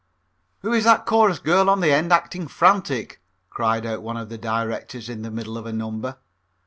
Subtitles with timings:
[0.63, 4.37] "Who is that chorus girl on the end acting frantic?" cried out one of the
[4.39, 6.17] directors in the middle of a number.